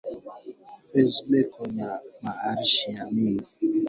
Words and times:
Baze 0.91 1.21
beko 1.29 1.61
na 1.77 1.89
ma 2.21 2.33
arishi 2.49 2.87
ya 2.95 3.03
mingi 3.13 3.49